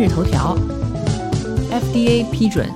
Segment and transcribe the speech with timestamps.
[0.00, 0.56] 今日头条
[1.70, 2.66] ：FDA 批准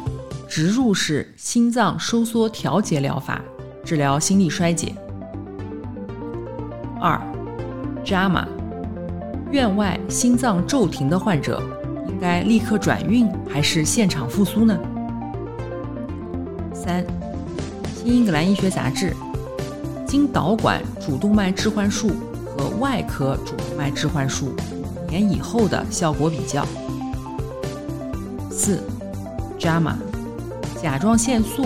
[0.46, 3.40] 植入式心脏收缩调节疗法
[3.82, 4.94] 治疗心力衰竭。
[7.00, 7.18] 二
[8.04, 8.44] ，JAMA，
[9.50, 11.62] 院外心脏骤停的患者
[12.06, 14.78] 应该立刻转运还是现场复苏呢？
[16.74, 17.02] 三，
[17.96, 19.14] 《新英格兰医学杂志》，
[20.04, 22.10] 经导管主动脉置换术
[22.44, 24.54] 和外科主动脉置换术
[25.06, 26.66] 五年以后的效果比较。
[28.56, 28.78] 四
[29.58, 29.94] ，JAMA，
[30.80, 31.64] 甲状腺素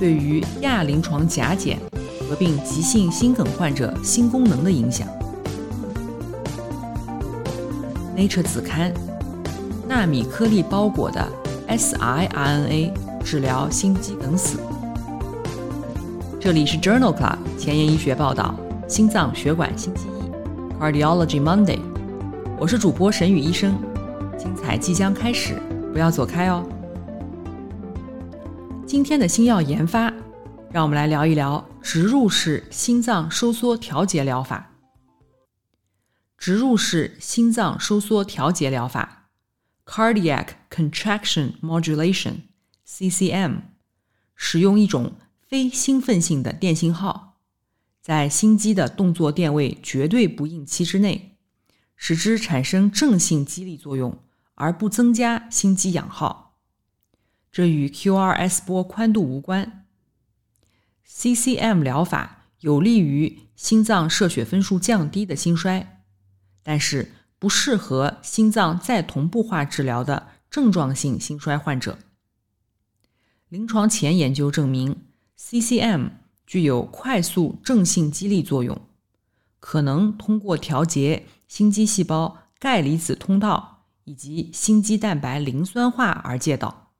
[0.00, 1.78] 对于亚临床甲减
[2.28, 5.06] 合并急性心梗患者心功能的影响。
[8.16, 8.92] Nature 子刊，
[9.86, 11.24] 纳米颗粒包裹的
[11.68, 12.90] siRNA
[13.24, 14.58] 治疗心肌梗死。
[16.40, 18.56] 这里是 Journal Club 前沿医学报道，
[18.88, 21.78] 心脏血管心肌医 Cardiology Monday，
[22.58, 23.76] 我是主播沈宇医生，
[24.36, 25.54] 精彩即将开始。
[25.94, 26.68] 不要走开哦！
[28.84, 30.12] 今天的新药研发，
[30.72, 34.72] 让我们来聊一聊植入式心脏收缩调节疗法。
[36.36, 39.30] 植入式心脏收缩调节疗法
[39.86, 43.58] （Cardiac Contraction Modulation，CCM）
[44.34, 45.12] 使用一种
[45.48, 47.38] 非兴奋性的电信号，
[48.02, 51.36] 在心肌的动作电位绝对不应期之内，
[51.94, 54.18] 使之产生正性激励作用。
[54.54, 56.56] 而不增加心肌氧耗，
[57.50, 59.86] 这与 QRS 波宽度无关。
[61.06, 66.02] CCM 疗法有利于心脏射血分数降低的心衰，
[66.62, 71.98] 但是不适合心脏再同步化治疗的症状性心衰患者。
[73.48, 75.02] 临床前研究证明
[75.38, 76.10] ，CCM
[76.46, 78.80] 具有快速正性激励作用，
[79.60, 83.73] 可能通过调节心肌细胞钙离子通道。
[84.04, 86.92] 以及心肌蛋白磷酸化而借道。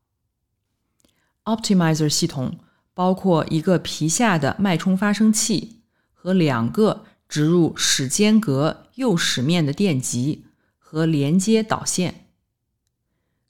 [1.44, 2.59] Optimizer 系统
[2.94, 5.82] 包括一个皮下的脉冲发生器
[6.12, 10.47] 和两个植入室间隔右室面的电极
[10.78, 12.28] 和连接导线。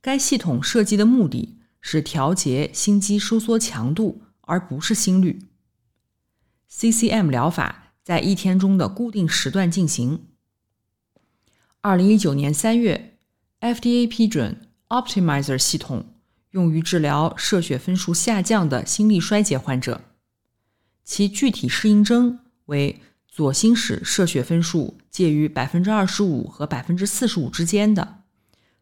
[0.01, 5.47] 该系统设计的目的是调节心肌收缩强度，而不是心率。
[6.69, 10.27] CCM 疗法在一天中的固定时段进行。
[11.81, 13.14] 二零一九年三月。
[13.65, 14.61] FDA 批准
[14.91, 16.05] Optimizer 系统
[16.51, 20.03] 用于治疗射血分数下降的心力衰竭患者，
[21.03, 28.19] 其具体适应症为左心室射血分数介于百分之二十五和百分之四十五之间的，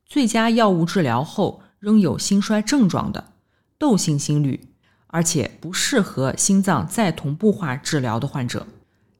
[0.04, 3.34] 最佳药物治疗后仍有心衰症状的
[3.78, 4.68] 窦性心律，
[5.06, 8.66] 而且不适合心脏再同步化治疗的患者。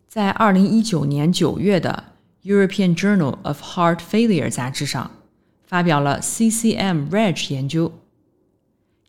[0.09, 2.07] 在二零一九年九月的
[2.43, 5.09] European Journal of Heart Failure 杂志上。
[5.73, 7.99] 发表了 CCM REG 研究，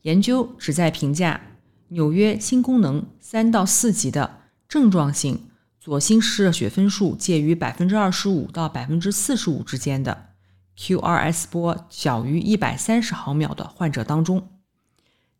[0.04, 1.42] 研究旨在评价
[1.90, 10.30] 纽约心功能三到四级的症状性左心室血分数介于百分之二十五到百分之四十五之间的
[10.78, 14.48] QRS 波小于一百三十毫秒的患者当中，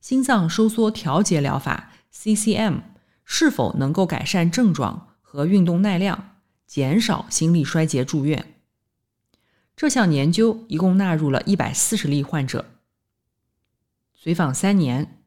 [0.02, 2.82] 心脏收缩调节疗法 CCM
[3.24, 6.36] 是否能够改善症状和运动耐量，
[6.68, 8.53] 减少心力衰竭住院。
[9.76, 12.66] 这项研究一共纳入了一百四十例患者，
[14.14, 15.20] 随访三年，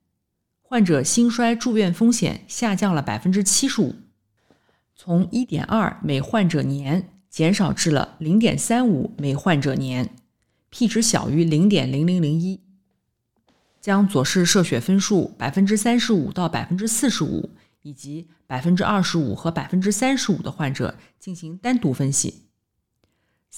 [0.62, 3.94] 患者心衰住院风险下降了百分之七十五，
[4.94, 10.14] 从一点二每患者年减少至了零点三五每患者年
[10.70, 12.60] ，P 值小于零点零零零一。
[13.80, 17.50] 将左室射血分数百分之三十五到百分之四十五，
[17.82, 22.45] 以及百分之二十五和百分之三十五的患者进行单独分析。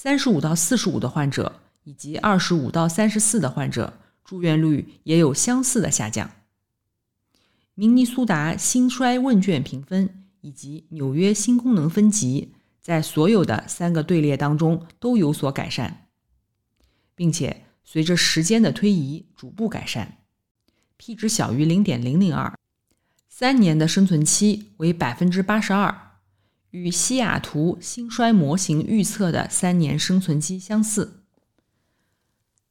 [0.01, 6.31] 三十五到四十五的患者以及二十五到三十四的患者住院率也有相似的下降。
[7.73, 16.07] 明尼苏达心衰问卷评分以及纽约心功能分级在所有的三个队列当中都有所改善，
[17.13, 20.19] 并且随着时间的推移逐步改善。
[20.95, 22.57] P 值小于零点零零二，
[23.27, 26.08] 三年的生存期为百分之八十二。
[26.71, 31.23] 与西雅图心衰模型预测的三年生存期相似。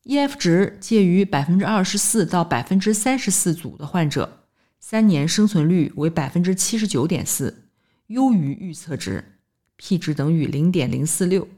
[0.04, 4.44] ，EF 值介于百分之二十四到百分之三十四组的患者，
[4.80, 7.68] 三年生存率为百分之七十九点四，
[8.06, 9.38] 优于预测值
[9.76, 11.48] ，p 值等于零点零四六。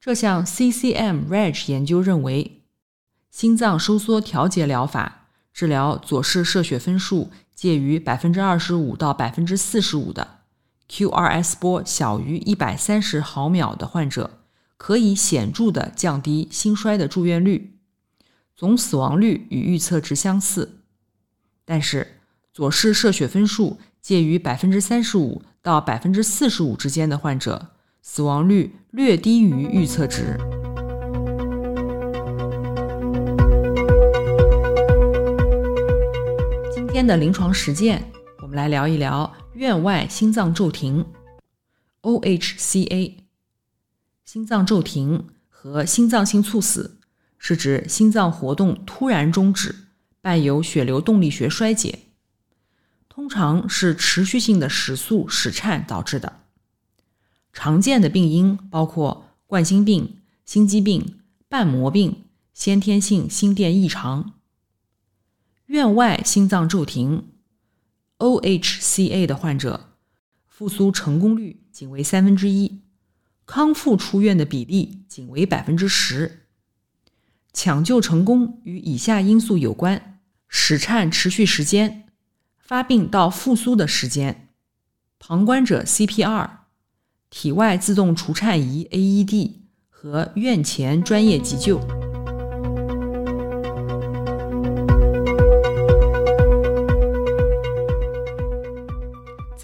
[0.00, 2.62] 这项 CCM-RAGE 研究认为，
[3.30, 10.40] 心脏收缩调节疗法治疗左室射血分数介于百分之二十五到百分之四十五的
[10.88, 14.38] QRS 波小于一百三十毫秒的患者。
[14.78, 17.78] 可以显著的降低心衰的住院率，
[18.54, 20.82] 总死亡率与预测值相似。
[21.64, 22.18] 但是，
[22.52, 27.68] 左室射血分数介于百分之三十五到百分之四十五之间的患者，
[28.02, 30.36] 死亡率略低于预测值。
[36.70, 38.04] 今天的临床实践，
[38.42, 41.06] 我们来聊一聊院外心脏骤停
[42.02, 43.14] （OHCA）。
[44.22, 46.98] 心脏骤停和心脏性猝死
[47.38, 49.74] 是指心脏活动突然终止，
[50.20, 52.00] 伴有血流动力学衰竭，
[53.08, 56.40] 通常是持续性的室速室颤导致的。
[57.54, 64.34] 常见的病因包括冠心病、心肌病、瓣膜病、先天性心电异常。
[65.64, 67.28] 院外心脏骤停
[68.18, 69.92] （OHCA） 的患者，
[70.46, 72.82] 复苏成功率仅为三分之一。
[73.44, 76.46] 康复出院的比例仅为百分之十，
[77.52, 82.08] 抢救成功与以下因素有关：室颤持续时间、
[82.58, 84.48] 发病到复苏的时间、
[85.20, 86.50] 旁观者 CPR、
[87.30, 89.52] 体外自动除颤仪 AED
[89.88, 92.05] 和院前专业急救。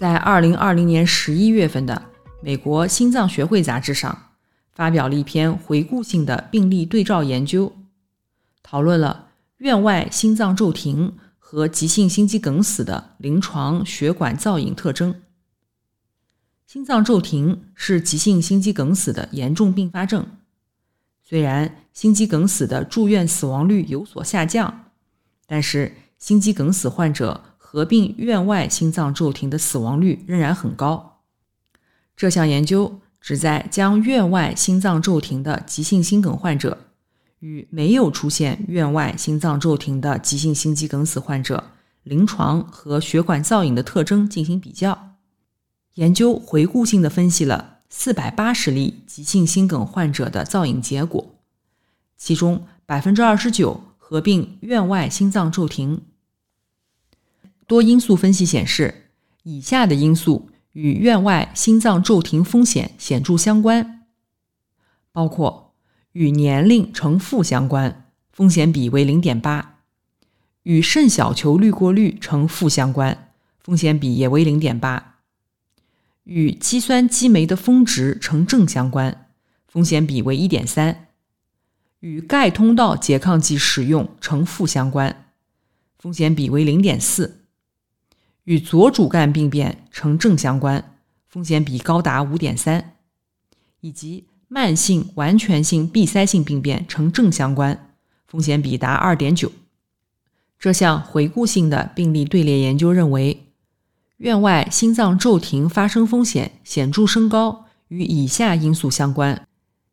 [0.03, 2.09] 在二零二零年十一月份的。
[2.41, 4.31] 美国心脏学会杂志上
[4.73, 7.71] 发表了一篇回顾性的病例对照研究，
[8.61, 9.29] 讨论了
[9.59, 15.21] 院外心脏骤停和急性心肌梗死的临床血管造影特征。
[16.67, 20.27] 心脏骤停是急性心肌梗死的严重并发症，
[21.23, 24.91] 虽然心肌梗死的住院死亡率有所下降，
[25.47, 31.21] 但是心肌梗死患者合并院外心脏骤停的死亡率仍然很高。
[32.15, 36.77] 这项研究旨在将院外心脏骤停的急性心梗患者
[37.39, 41.71] 与没有出现院外心脏骤停的急性心肌梗死患者
[42.03, 45.15] 临床和血管造影的特征进行比较。
[45.95, 51.39] 研究回顾性的分析了四百八十例急性心梗患者的造影结果，
[52.17, 56.03] 其中百分之二十九合并院外心脏骤停。
[57.67, 59.09] 多因素分析显示，
[59.43, 60.49] 以下的因素。
[60.73, 64.07] 与院外心脏骤停风险显著相关，
[65.11, 65.75] 包括
[66.13, 69.83] 与年龄呈负相关，风险比为零点八；
[70.63, 75.19] 与肾小球滤过率呈负相关，风险比也为零点八；
[76.23, 79.27] 与肌酸激酶的峰值呈正相关，
[79.67, 81.09] 风险比为一点三；
[81.99, 85.27] 与钙通道拮抗剂使用呈负相关，
[85.99, 87.42] 风险比为零点四。
[88.45, 90.97] 与左主干病变呈正相关，
[91.27, 92.81] 风险比高达五点三；
[93.79, 97.89] 以及慢性完全性闭塞性病变呈正相关，
[98.27, 99.51] 风险比达二点九。
[100.59, 103.47] 这项回顾性的病例队列研究认为，
[104.17, 109.47] 院外心脏骤停发生风险显著升高与以下因素相关：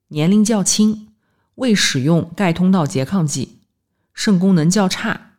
[0.09, 1.09] 年龄较轻、
[1.54, 3.59] 未使用钙通道拮抗剂、
[4.12, 5.33] 肾功能较差、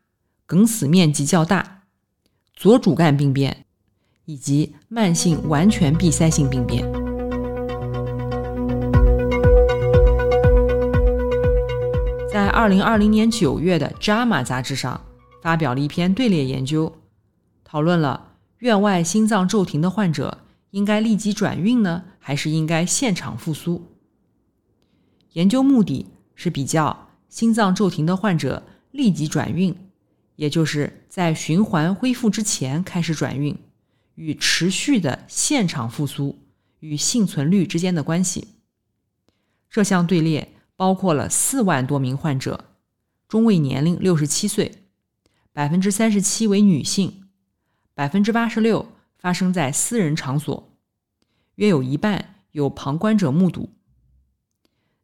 [0.46, 1.81] 梗死面积较大。
[2.62, 3.66] 左主干病变
[4.26, 6.84] 以及慢性完全闭塞性病变。
[12.32, 15.02] 在二零二零年九月的《JAMA》杂志上
[15.42, 16.94] 发表了一篇队列研究，
[17.64, 20.38] 讨论了院外心脏骤停的患者
[20.70, 23.82] 应该立即转运呢，还是应该现场复苏？
[25.34, 29.76] 研究目的是比较心脏骤停的患者立即转运。
[30.36, 33.58] 也就是在循环恢复之前开始转运，
[34.16, 36.40] 与持续的现场复苏
[36.80, 38.56] 与幸存率之间的关系。
[39.70, 42.66] 这项队列包括了四万多名患者，
[43.28, 44.84] 中位年龄六十七岁，
[45.54, 47.26] 百分之三十七为女性，
[47.94, 50.78] 百分之八十六发生在私人场所，
[51.56, 53.70] 约有一半有旁观者目睹，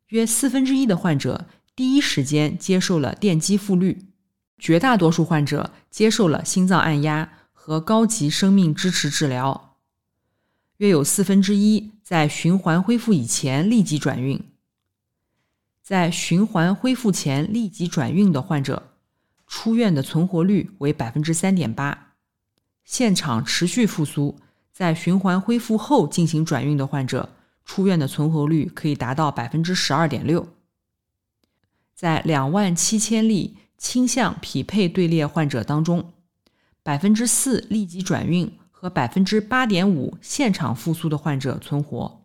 [0.08, 4.07] 约四分之一的患者第一时间接受了电击复律。
[4.58, 9.76] 绝大多数患者接受了心脏按压和高级生命支持治疗，
[10.78, 14.44] 约有四分之一在循环恢复以前立即转运。
[15.84, 18.92] 在循环恢复前立即转运的患者，
[19.48, 22.16] 出院的存活率为百分之三点八；
[22.84, 24.38] 现场持续复苏，
[24.74, 27.30] 在循环恢复后进行转运的患者，
[27.64, 30.48] 出院的存活率可以达到百分之十二点六。
[31.96, 36.14] 在两万七千例倾向匹配队列患者当中，
[36.84, 42.22] 百分之四立即转运和百分之八点五现场复苏的患者存活，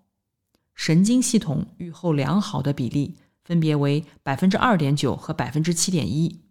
[0.75, 3.17] 神经系统愈后良好的比例。
[3.45, 6.43] 分别为百分之二点九和百分之七点一。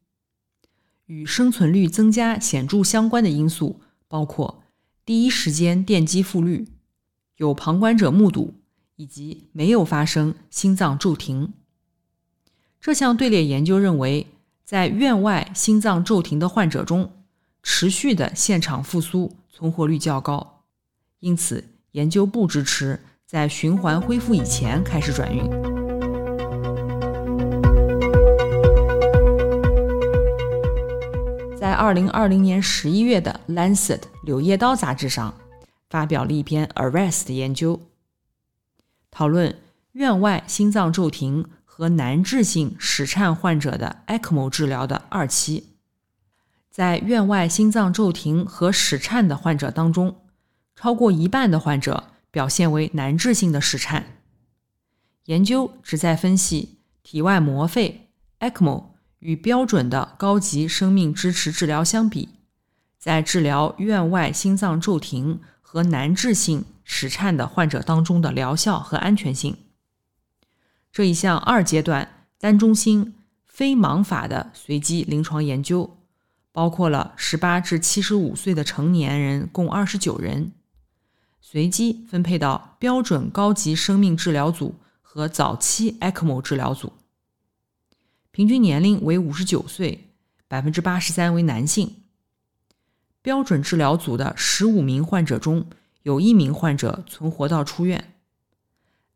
[1.05, 3.79] 与生存率增加显著相关的因素
[4.10, 4.62] 包括
[5.05, 6.67] 第一时间电击复律、
[7.38, 8.55] 有旁观者目睹
[8.98, 11.53] 以及没有发生心脏骤停。
[12.81, 14.27] 这项队列研究认为，
[14.71, 17.11] 在院外心脏骤停的患者中，
[17.61, 20.63] 持续的现场复苏存活率较高，
[21.19, 21.61] 因此
[21.91, 25.43] 研究不支持在循环恢复以前开始转运。
[31.59, 35.33] 在二零二零年十一月的《Lancet》柳叶刀杂志上，
[35.89, 37.77] 发表了一篇 Arrest 研究，
[39.11, 39.53] 讨论
[39.91, 41.45] 院外心脏骤停
[41.81, 45.77] 和难治性室颤患者的 ECMO 治疗的二期。
[46.69, 50.21] 在院外心脏骤停和室颤的患者当中，
[50.75, 54.05] 超过一半的患者表现为难治性的室颤。
[55.25, 58.91] 研究旨在分析体外膜肺 ECMO。
[59.17, 62.29] 与标准的高级生命支持治疗相比，
[63.00, 69.57] 在治疗院外心脏骤停和难治性室颤的患者当中的疗效和安全性。
[70.91, 73.13] 这一项二阶段单中心
[73.45, 75.98] 非盲法的随机临床研究，
[76.51, 80.51] 包括了十八至七十五岁的成年人共二十九人，
[81.39, 86.91] 随机分配到标准高级生命治疗组和早期 ECMO 治疗组。
[88.31, 90.10] 平均年龄为五十九岁，
[90.50, 91.95] 百分之八十三为男性。
[93.21, 95.67] 标准治疗组的十五名患者中
[96.03, 98.13] 有一名患者存活到出院。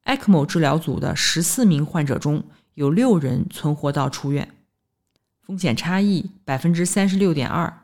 [0.05, 2.43] ECMO 治疗组的十四名患者中
[2.75, 4.53] 有六人存活到出院。
[5.41, 7.81] 风险差异百分之三十六点二。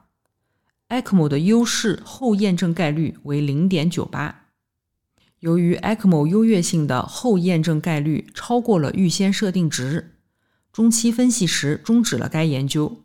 [0.89, 4.45] ECMO 的优势后验证概率为零点九八。
[5.39, 10.15] 由于 ECMO 优越性的后验证概率超过了预先设定值。
[10.71, 13.03] 中期分析时终止了该研究。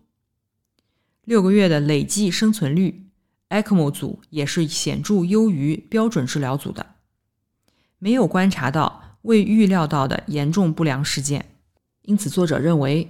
[1.24, 3.06] 六个月的累计生存率
[3.48, 6.94] ，ECMO 组也是显著优于标准治疗组的，
[7.98, 11.44] 没有观察到未预料到的严重不良事件。
[12.02, 13.08] 因此，作者认为，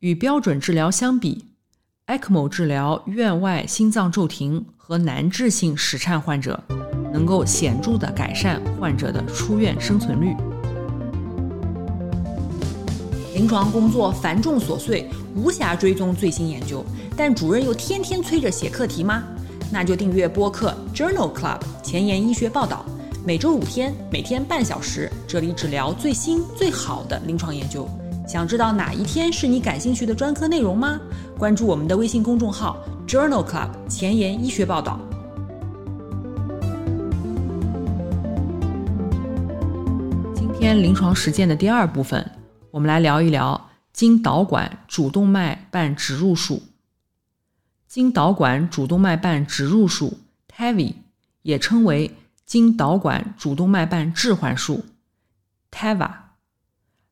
[0.00, 1.44] 与标准治疗相比
[2.06, 6.58] ，ECMO 治疗院外心脏骤停和难治性室颤患者，
[7.12, 10.34] 能够显著地改善患者的出院生存率。
[13.34, 15.06] 临床工作繁重琐碎，
[15.36, 16.82] 无暇追踪最新研究，
[17.14, 19.22] 但主任又天天催着写课题吗？
[19.70, 22.86] 那就订阅播客 Journal Club 前沿医学报道，
[23.24, 27.86] 每周五天，每天半小时，这里只聊最新最好的临床研究。
[28.26, 30.98] 想知道哪一天是你感兴趣的专科内容吗？
[31.36, 34.98] 关注我们的微信公众号 Journal Club 前沿医学报道。
[40.34, 42.30] 今天临床实践的第二部分。
[42.70, 46.62] 我们来聊一聊经导管主动脉瓣植入术。
[47.86, 50.18] 经导管主动脉瓣植入术
[50.54, 50.94] （TAVI）
[51.42, 52.10] 也称为
[52.48, 54.86] 经导管主动脉瓣置换术
[55.70, 56.10] （TAVA）。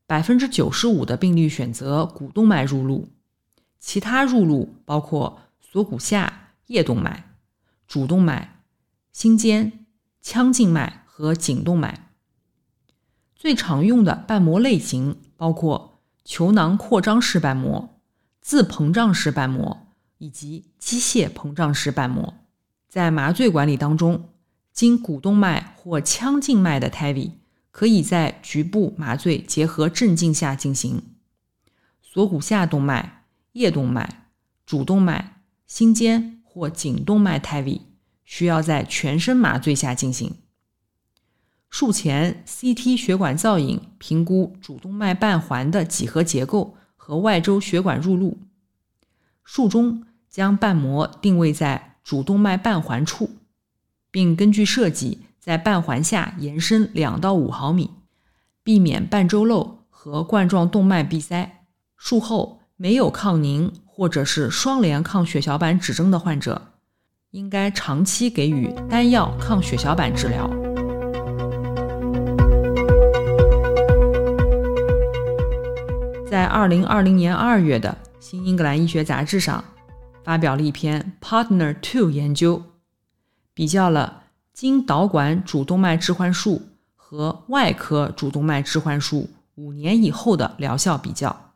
[0.06, 3.10] 百分之九十五的病例选择股动脉入路，
[3.78, 7.36] 其他入路包括锁骨下叶动脉、
[7.86, 8.62] 主动脉、
[9.12, 9.86] 心尖、
[10.20, 12.10] 腔静脉和颈动脉。
[13.34, 15.18] 最常用的瓣膜类型。
[15.38, 18.00] 包括球囊扩张式瓣膜、
[18.40, 22.32] 自膨胀式瓣膜以及机械膨胀式瓣膜。
[22.88, 24.30] 在麻醉管理当中，
[24.76, 27.30] 经股动脉或腔静脉的 TAVI
[27.70, 31.02] 可以在局部麻醉结合镇静下进行。
[32.02, 34.26] 锁骨下动脉、叶动脉、
[34.66, 37.80] 主动脉、心尖或颈动脉 TAVI
[38.22, 40.34] 需要在全身麻醉下进行。
[41.70, 48.36] 术前 CT 血管造影评估主动脉瓣环的几何结构和外周血管入路。
[49.42, 53.30] 术中将瓣膜定位在主动脉瓣环处，
[54.16, 57.90] 并根据设计在瓣环下延伸两到五毫米，
[58.64, 61.64] 避免瓣周漏和冠状动脉闭塞。
[61.98, 66.68] 术后没有抗凝或者是双联抗血小板指征的患者，
[67.32, 70.48] 应该长期给予单药抗血小板治疗。
[76.26, 77.94] 在二零二零年二月的
[78.24, 79.62] 《新英格兰医学杂志》上
[80.24, 82.62] 发表了一篇 Partner Two 研究，
[83.56, 91.54] 比较了经导管主动脉置换术和外科主动脉置换术五年以后的疗效比较。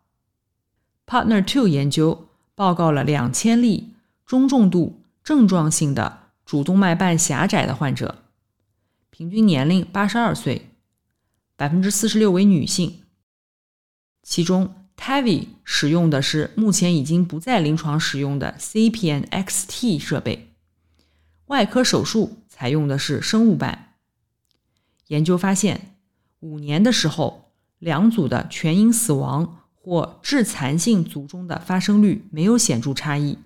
[1.07, 3.91] Partner Two 研究报告了两千例
[4.25, 8.23] 中重度症状性的主动脉瓣狭窄的患者，
[9.11, 10.71] 平均年龄八十二岁，
[11.55, 13.03] 百分之四十六为女性。
[14.23, 20.50] 其中，TAVI 使用的是目前已经不在临床使用的 CPN XT 设备，
[21.51, 23.95] 外科手术采用的是生物瓣。
[25.09, 25.97] 研究发现，
[26.39, 29.57] 五年的时候，两组的全因死亡。
[29.83, 33.39] 或致残性卒中的发生率没有显著差异，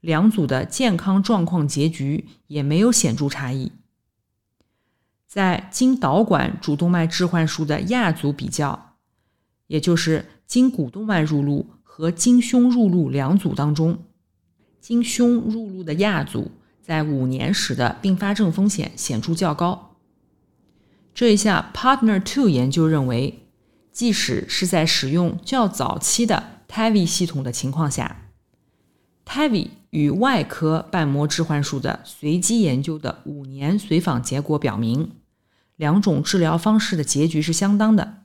[0.00, 3.70] 两组的健康状况结局也没有显著差异。
[5.28, 8.96] 在经导管主动脉置换术的亚组比较，
[9.68, 14.02] 也就是经股动脉入路和经胸入路两组当中，
[14.80, 16.50] 经胸入路的亚组
[16.88, 19.94] 在五年时的并发症风险显著较高。
[21.14, 23.44] 这一下，Partner Two 研究认为。
[23.90, 28.28] 即使是在使用较早期的 TAVI 系统的情况下
[29.26, 35.10] ，TAVI 与外科瓣膜置换术的随机研究的五年随访结果表明，
[35.74, 38.18] 两种治疗方式的结局是相当的。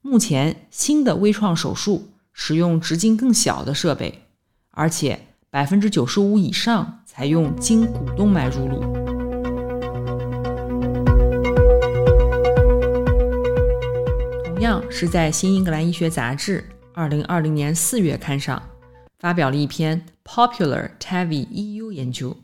[0.00, 4.22] 目前，新的微创手术使用直径更小的设备，
[4.70, 8.80] 而且百分之九十五以上采用经股动脉入路。
[14.44, 16.60] 同样是在《新英格兰医学杂志》
[16.92, 18.60] 二零二零年四月刊上
[19.16, 22.36] 发表了一篇 Popular TAVI EU 研究。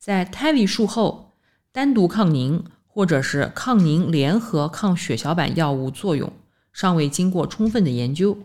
[0.00, 1.30] 在 TAVI 术后，
[1.70, 6.32] 单独抗凝或者是抗凝联合抗血小板药物作用
[6.72, 8.36] 尚未经过充分的研究。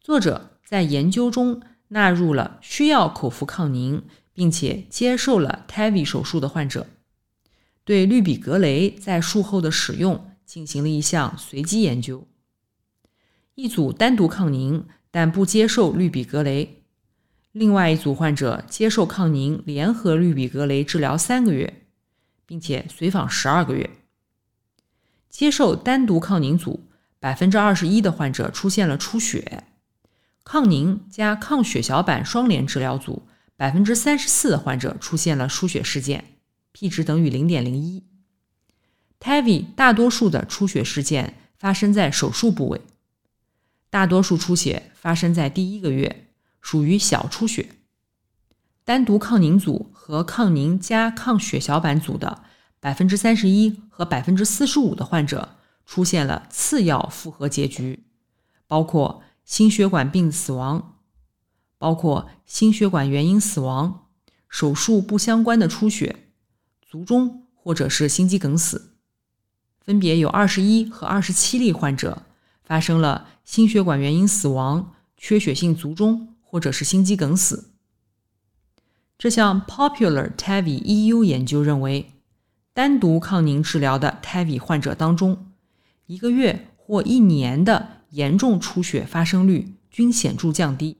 [0.00, 1.60] 作者在研究中
[1.90, 6.88] 纳入了需要口服抗凝并且接受了 TAVI 手术的患者，
[7.84, 10.26] 对氯吡格雷在术后的使用。
[10.50, 12.26] 进行了一项随机研究，
[13.54, 16.82] 一组单独抗凝但不接受氯吡格雷，
[17.52, 21.86] 另外一组患者接受抗凝联合氯吡格雷治疗三个月，
[22.46, 23.88] 并且随访十二个月。
[25.28, 26.88] 接受单独抗凝组
[27.20, 29.62] 百分之二十一的患者出现了出血，
[30.52, 33.22] 抗凝加抗血小板双联治疗组
[33.54, 36.24] 百分之三十四的患者出现了输血事件
[36.72, 38.02] ，p 值等于零点零一。
[39.20, 42.80] TAVI 大多数的出血事件发生在手术部位，
[43.90, 46.26] 大多数出血发生在第一个月，
[46.60, 47.68] 属于小出血。
[48.84, 52.42] 单独抗凝组和抗凝加抗血小板组的
[52.80, 58.02] 百分之三十一和百分之四十五的患者出现了次要复合结局，
[58.66, 61.00] 包括心血管病死亡，
[61.76, 64.06] 包括心血管原因死亡、
[64.48, 66.28] 手术不相关的出血、
[66.88, 68.94] 卒中或者是心肌梗死。
[69.80, 72.22] 分别有二十一和二十七例患者
[72.62, 77.72] 发生了心血管原因死亡、缺血性卒中或者是心肌梗死。
[79.18, 82.12] 这项 Popular TAVI EU 研究认为，
[82.72, 85.50] 单独抗凝治疗的 TAVI 患者当中，
[86.06, 90.96] 一个月或一年的严重出血发生率均显著降低。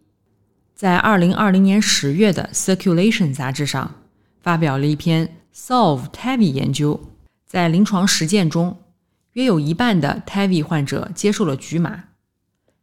[0.75, 3.95] 在二零二零年十月的 Circulation 杂志上
[4.41, 7.09] 发表了一篇 Solve TAVI 研究。
[7.47, 8.79] 在临床实践中，
[9.33, 12.05] 约有一半的 TAVI 患者接受了局麻。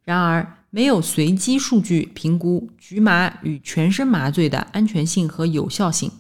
[0.04, 6.12] 然而，没有随机数据评估局麻与全身麻醉的安全性和有效性。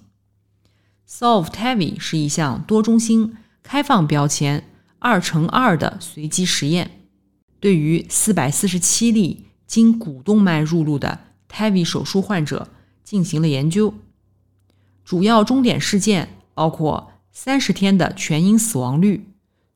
[1.07, 6.96] Solve TAVI 是一项多中心、开放标签、二乘二的随机实验，
[7.59, 12.69] 对于四百四十七例经股动脉入路的 TAVI 手术患者
[13.03, 13.93] 进行了研究。
[15.03, 17.13] 主要终点事件包括。
[17.39, 19.27] 三十天的全因死亡率、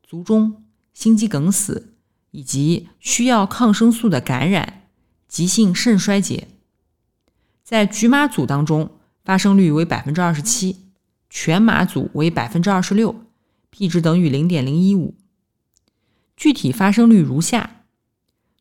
[0.01, 0.63] 卒中、
[0.95, 1.93] 心肌梗死
[2.31, 4.87] 以及需要抗生素的感染、
[5.27, 6.47] 急性肾衰竭，
[7.63, 8.89] 在局麻组当中
[9.23, 10.87] 发生率为百分之二十七，
[11.29, 13.15] 全麻组为百分之二十六
[13.69, 15.13] ，p 值等于零点零一五。
[16.41, 17.83] 具体发生率如下：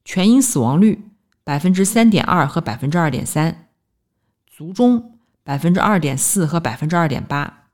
[0.05, 1.09] 全因死亡率
[1.43, 3.71] 百分之三点二和百分之二点三，
[4.47, 7.71] 卒中百分之二点四和百分之二点八。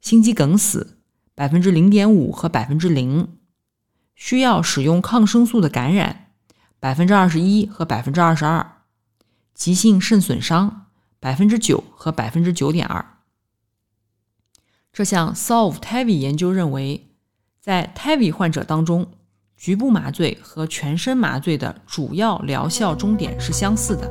[0.00, 0.98] 心肌梗死
[1.36, 3.38] 百分之零点五和百分之零，
[4.16, 6.32] 需要使用抗生素的感染
[6.80, 8.82] 百分之二十一和百分之二十二，
[9.54, 10.86] 急性肾损伤
[11.20, 13.20] 百分之九和百分之九点二。
[14.92, 17.12] 这项 Solve TAVI 研究认为，
[17.60, 19.12] 在 TAVI 患者当中
[19.58, 24.08] 局部麻醉和全身麻醉的主要疗效终点是相似的。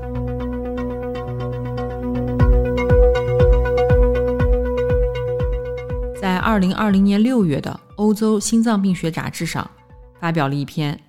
[6.20, 9.72] 在二零二零年六月的《欧洲心脏病学杂志》上，
[10.20, 11.00] 发表了一篇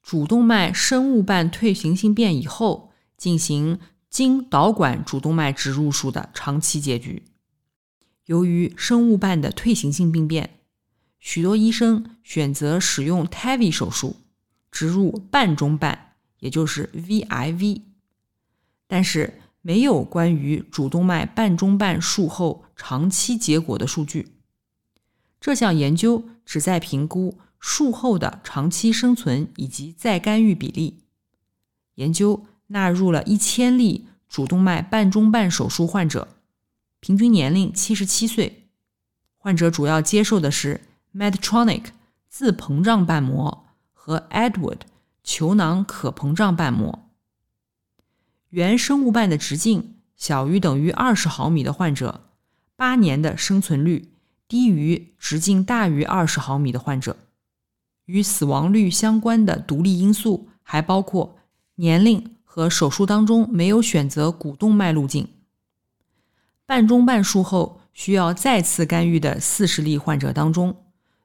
[0.00, 7.24] 主动脉生物瓣退行性变以后进行经导管主动脉植入术的长期结局。
[8.26, 10.59] 由于生物瓣的退行性病变，
[11.20, 14.16] 许多医生选择使用 TAVI 手术
[14.70, 17.82] 植入瓣中瓣，也就是 VIV，
[18.86, 24.32] 但是没有关于主动脉瓣中瓣术后长期结果的数据。
[25.38, 31.04] 这项研究旨在评估术后的长期生存以及再干预比例。
[31.96, 36.36] 研究纳入了一千例主动脉瓣中瓣手术患者，
[37.00, 38.70] 平均年龄七十七岁，
[39.36, 40.80] 患者主要接受的是。
[41.14, 41.86] Medtronic
[42.28, 44.80] 自膨胀瓣膜和 Edward
[45.24, 47.10] 球囊可膨胀瓣膜。
[48.50, 52.28] 原生物瓣的直径小于等于二十毫米的患者，
[52.76, 54.12] 八年的生存率
[54.46, 57.16] 低于直径大于二十毫米的患者。
[58.06, 61.36] 与死亡率相关的独立因素还包括
[61.76, 65.28] 年龄和手术当中没有选择股动脉路径。
[66.66, 70.76] 瓣中瓣术后需要再次干预的四十例患者当中。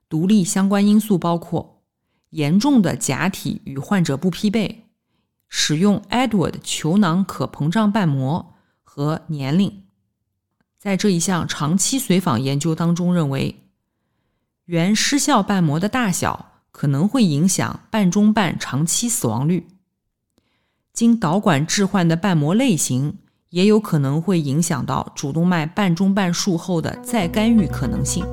[0.07, 1.81] 独立相关因素包括
[2.29, 4.85] 严重的假体与患者不匹配、
[5.47, 9.83] 使用 Edward 球囊可膨胀瓣膜和年龄。
[10.77, 13.63] 在这一项长期随访研究当中，认为
[14.65, 19.67] 原失效瓣膜的大小可能会影响瓣中瓣长期死亡率。
[20.93, 23.17] 经导管置换的瓣膜类型
[23.49, 28.23] 也有可能会影响到主动脉瓣中瓣术后的再干预可能性。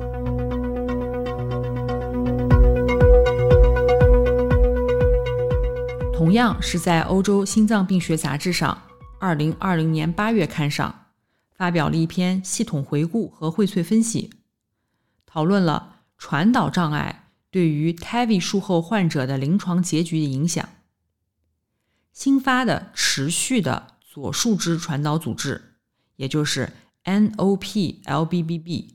[6.33, 8.83] 样是在《欧洲心脏病学杂志》上，
[9.19, 11.07] 二零二零年八月刊上
[11.55, 14.31] 发表了一篇系统回顾和荟萃分析，
[15.25, 20.67] 讨论了传导障碍对于 TAVI 术后患者的临床结局的影响。
[22.11, 25.75] 新发的持续的左树枝传导阻滞，
[26.15, 26.71] 也就是
[27.05, 28.85] NOP-LBBB，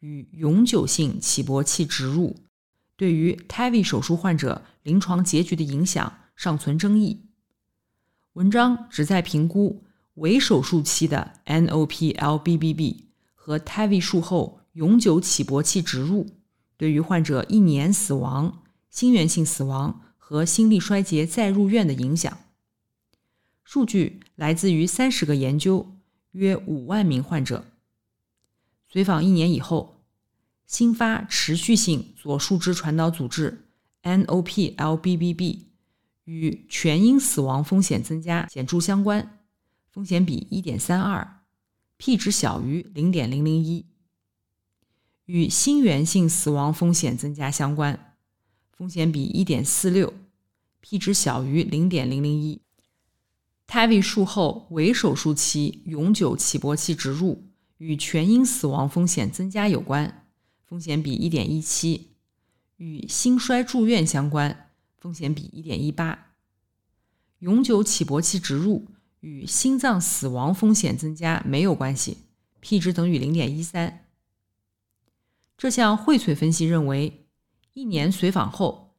[0.00, 2.36] 与永久性起搏器植入
[2.96, 6.18] 对于 TAVI 手术患者临床结局的影响。
[6.42, 7.20] 尚存争议。
[8.32, 16.26] 文章旨在评估为手术期的 NOP-LBBB 和 TAVI 术后永久起搏器植入
[16.76, 22.36] 对于患者一年死亡、心源性死亡和心力衰竭再入院的影响。
[23.62, 25.94] 数据来自于三十个研究，
[26.32, 27.66] 约五万名患者。
[28.88, 30.02] 随访一年以后，
[30.66, 33.68] 新发持续性左树枝传导阻滞
[34.02, 35.66] NOP-LBBB。
[36.24, 39.40] 与全因死亡风险增加显著相关，
[39.90, 41.42] 风险比一点三二
[41.96, 43.86] ，p 值小于零点零零一。
[45.26, 48.16] 与心源性死亡风险增加相关，
[48.76, 50.12] 风险比一点四六
[50.80, 52.60] ，p 值小于零点零零一。
[53.68, 57.44] TAVI 术后为手术期永久起搏器植入
[57.78, 60.26] 与全因死亡风险增加有关，
[60.64, 62.10] 风险比一点一七，
[62.76, 64.71] 与心衰住院相关。
[65.02, 66.36] 风险比一点一八，
[67.40, 68.86] 永久起搏器植入
[69.18, 72.18] 与心脏死亡风险增加没有关系
[72.60, 74.06] ，p 值等于零点一三。
[75.58, 77.26] 这项荟萃分析认为，
[77.72, 78.94] 一年随访后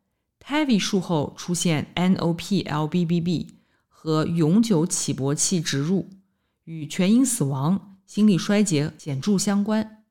[0.45, 3.51] ，TAVI 术后出现 NOP-LBBB
[3.87, 6.09] 和永久起搏器植入
[6.65, 10.03] 与全因死亡、心力衰竭显著相关。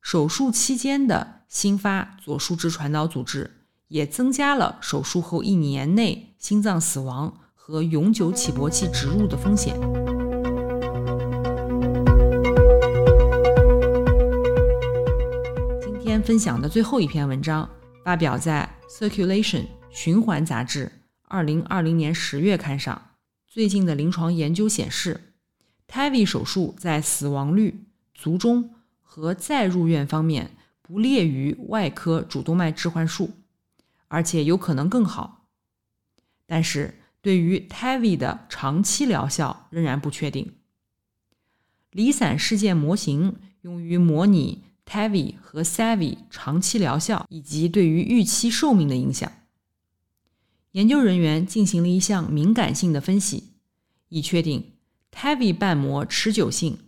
[0.00, 3.53] 手术期间的新发左树枝传导阻滞。
[3.88, 9.74] 也增加了手术后一年内心脏死亡和永久起搏器植入的风险。
[15.82, 17.68] 今天分享的最后一篇文章
[18.04, 18.68] 发表在
[19.10, 20.86] 《Circulation 循环杂志》
[21.28, 23.00] 二零二零年十月刊上。
[23.54, 25.32] 最近的临床研究显示
[25.86, 33.30] ，TAVI 手术在死亡率、卒中和再入院方面不劣于外科主动脉置换术。
[34.08, 35.48] 而且有可能更好，
[36.46, 40.54] 但是对于 TAVI 的长期疗效仍然不确定。
[41.90, 49.30] 离散事件模型用于模拟 TAVI 和 SAVI 长期疗效以及对于预期寿命的影响。
[50.72, 53.54] 研究人员进行了一项敏感性的分析，
[54.08, 54.72] 以确定
[55.12, 56.78] TAVI 瓣膜持久性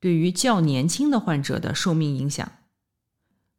[0.00, 2.50] 对于较年轻的患者的寿命影响。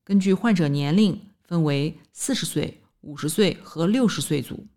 [0.03, 2.82] 根据患者年龄分为四十岁。
[3.03, 4.67] 五十岁和六十岁组。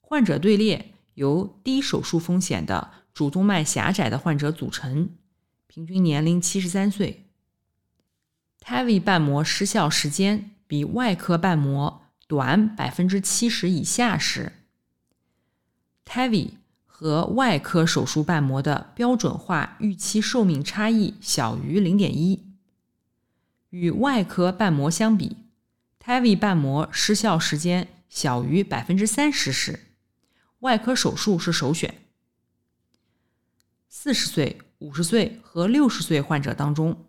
[0.00, 5.10] 患者队列由低手术风险的主动脉狭窄的患者组成，
[5.66, 7.26] 平均年龄七十三岁。
[8.64, 14.52] TAVI 瓣膜失效时间比外科瓣膜短百分之七十以下时
[16.04, 16.50] ，TAVI
[16.84, 22.44] 和外科手术瓣膜的标准化预期寿命差异小于零点一。
[23.70, 25.36] 与外科瓣膜相比
[26.06, 29.80] ，TAVI 瓣膜失效时间小于百分之三十时。
[30.60, 32.02] 外科手术是首选。
[33.88, 37.06] 四十岁、五十岁和六十岁患者当中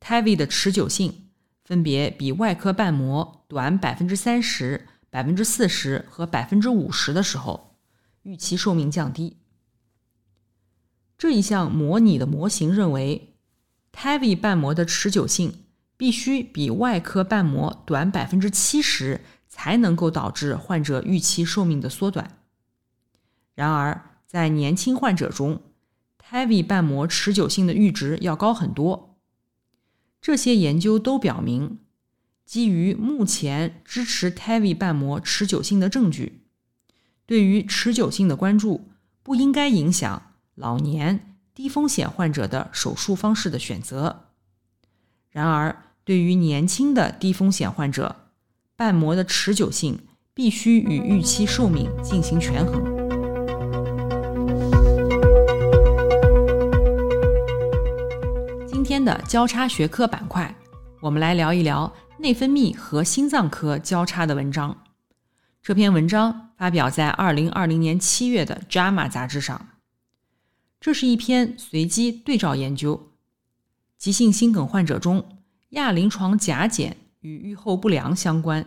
[0.00, 1.28] ，TAVI 的持久性
[1.66, 7.76] 分别比外科瓣膜短百分之三十、百分之四十和百分之五十的时候，
[8.22, 9.36] 预期寿命降低。
[11.18, 13.34] 这一项模拟的模型认为
[13.92, 15.66] ，TAVI 瓣膜的持久性
[16.00, 22.38] 必须比外科瓣膜短百分之七十，才能够导致患者预期寿命的缩短。
[23.54, 25.60] 然而，在年轻患者中
[26.18, 29.18] ，TAVI 瓣膜持久性的阈值要高很多。
[30.22, 31.80] 这些研究都表明，
[32.46, 36.46] 基于目前支持 TAVI 瓣膜持久性的证据，
[37.26, 38.88] 对于持久性的关注
[39.22, 44.28] 不应该影响老年低风险患者的手术方式的选择。
[45.28, 48.16] 然而，对于年轻的低风险患者，
[48.74, 49.98] 瓣膜的持久性
[50.32, 52.82] 必须与预期寿命进行权衡。
[58.66, 60.56] 今天的交叉学科板块，
[61.00, 64.82] 我们来聊一聊内分泌和心脏科交叉的文章。
[65.62, 69.68] 这篇文章发表在二零二零年七月的《JAMA》杂志上。
[70.80, 73.12] 这是一篇随机对照研究，
[73.98, 75.39] 急性心梗患者中
[75.70, 78.66] 亚临床甲减与预后不良相关。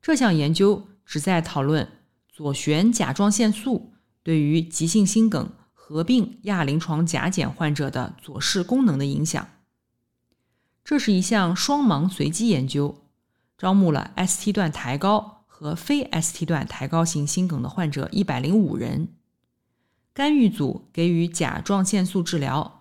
[0.00, 1.88] 这项研究旨在讨论
[2.28, 5.52] 左旋甲状腺素对于急性心梗。
[5.92, 9.48] 合并亚临床甲减患者的左室功能的影响。
[10.84, 13.02] 这是一项双盲随机研究，
[13.58, 19.08] 招募了 ST 段抬高和非 ST 段抬高型心梗的患者一百零五人。
[20.14, 22.79] 干预组给予甲状腺素治疗，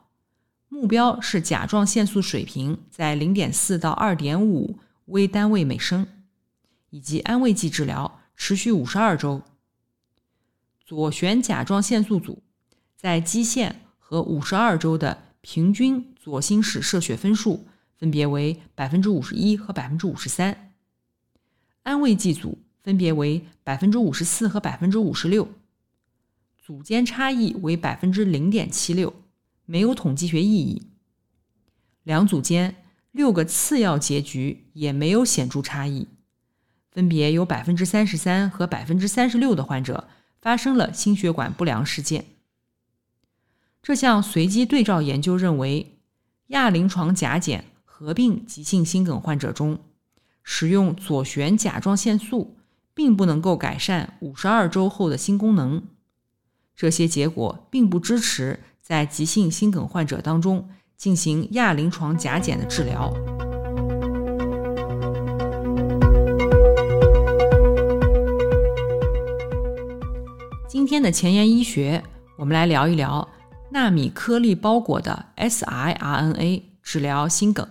[0.69, 6.07] 目标是甲状腺素水平在零点四到二点五微单位每升，
[6.89, 9.41] 以及安慰剂治疗，持续五十二周。
[10.85, 12.41] 左旋甲状腺素组。
[12.95, 17.65] 在基线和五十二周的平均左心室射血分数
[17.97, 20.73] 分别为百分之五十一和百分之五十三，
[21.83, 25.47] 安慰剂组分别为百分之五十四和百分之五十六，
[26.57, 29.13] 组间差异为百分之零点七六，
[29.69, 30.89] 没有统计学意义。
[32.01, 36.07] 两组间六个次要结局也没有显著差异，
[36.91, 40.07] 分别有百分之三十三和百分之三十六的患者
[40.41, 42.25] 发生了心血管不良事件。
[43.83, 45.99] 这项随机对照研究认为，
[46.47, 49.77] 亚临床甲减合并急性心梗患者中，
[50.41, 52.57] 使用左旋甲状腺素
[52.95, 55.83] 并不能够改善五十二周后的心功能。
[56.75, 63.13] 这些结果并不支持在急性心梗患者当中进行亚临床甲减的治疗。
[70.67, 72.03] 今天的前沿医学，
[72.35, 73.29] 我们来聊一聊。
[73.69, 77.69] 纳米颗粒包裹的 siRNA 治疗心梗。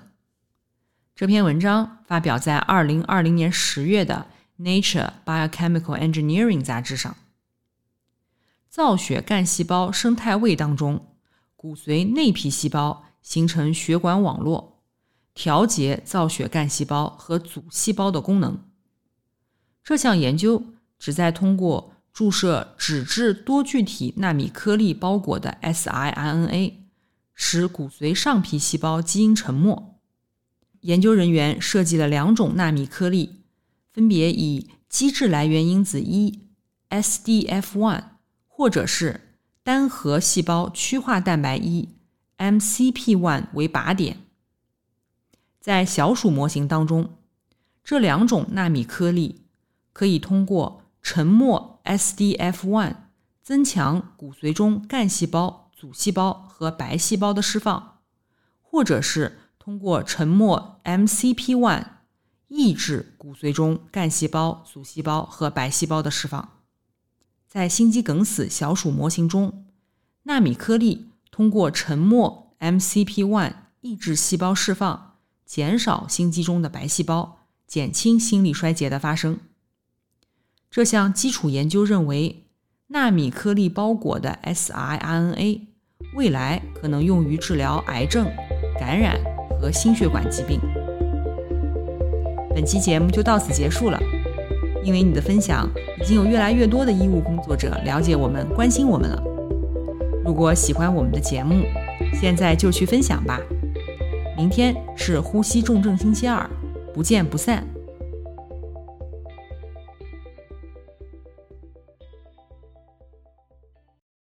[1.16, 4.26] 这篇文章发表在二零二零年十月的
[4.62, 7.16] 《Nature Biochemical Engineering》杂志上。
[8.68, 11.07] 造血干细胞生态位当中，
[11.58, 14.78] 骨髓内皮细胞形成血管网络，
[15.34, 18.62] 调节造血干细胞和组细胞的功能。
[19.82, 20.62] 这项研究
[20.98, 21.92] 旨在通过。
[22.10, 26.72] 注射脂质多聚体纳米颗粒包裹的 siRNA，
[27.32, 30.00] 使骨髓上皮细胞基因沉没。
[30.80, 33.44] 研究人员设计了两种纳米颗粒，
[33.92, 36.48] 分别以基质来源因子一
[36.90, 38.02] （SDF1）
[38.48, 39.27] 或者是
[39.68, 41.90] 单核细胞趋化蛋白一
[42.38, 44.24] （MCP1） 为靶点。
[45.60, 47.18] 在小鼠模型当中，
[47.84, 49.42] 这两种纳米颗粒
[49.92, 51.82] 可以通过沉默。
[51.84, 52.94] SDF1
[53.42, 57.98] 增强骨髓中干细胞、组细胞和白细胞的释放，
[58.62, 61.84] 或者是通过沉默 MCP1
[62.46, 66.57] 抑制骨髓中干细胞、组细胞和白细胞的释放。
[67.48, 69.64] 在心肌梗死小鼠模型中，
[70.24, 75.14] 纳米颗粒通过沉默 MCP1 抑制细胞释放，
[75.46, 79.40] 减少心肌中的白细胞，减轻心力衰竭的发生。
[80.70, 82.44] 这项基础研究认为，
[82.88, 85.62] 纳米颗粒包裹的 siRNA
[86.14, 88.30] 未来可能用于治疗癌症、
[88.78, 89.18] 感染
[89.58, 90.60] 和心血管疾病。
[92.50, 93.98] 本期节目就到此结束了。
[94.88, 95.68] 因为你的分享，
[96.00, 99.22] 已经有越来越多的医务工作者了解我们、关心我们了。
[100.24, 101.62] 如果喜欢我们的节目，
[102.18, 103.38] 现在就去分享吧。
[104.34, 106.48] 明天是呼吸重症星期二，
[106.94, 107.62] 不见不散。